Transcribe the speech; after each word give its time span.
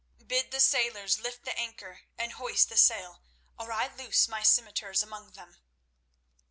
Bid 0.25 0.49
the 0.49 0.59
sailors 0.59 1.19
lift 1.19 1.45
the 1.45 1.55
anchor 1.55 2.01
and 2.17 2.31
hoist 2.31 2.69
the 2.69 2.75
sail, 2.75 3.21
or 3.59 3.71
I 3.71 3.85
loose 3.87 4.27
my 4.27 4.41
scimitars 4.41 5.03
among 5.03 5.33
them." 5.33 5.57